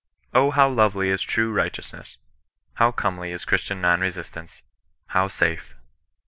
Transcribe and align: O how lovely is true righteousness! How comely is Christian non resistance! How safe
O 0.33 0.49
how 0.49 0.67
lovely 0.67 1.11
is 1.11 1.21
true 1.21 1.53
righteousness! 1.53 2.17
How 2.77 2.91
comely 2.91 3.31
is 3.31 3.45
Christian 3.45 3.81
non 3.81 4.01
resistance! 4.01 4.63
How 5.09 5.27
safe 5.27 5.75